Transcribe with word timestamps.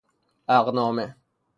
عقد 0.49 0.69
نامه 0.73 1.15